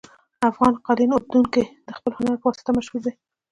[0.49, 3.13] افغان قالین اوبدونکي د خپل هنر په واسطه مشهور دي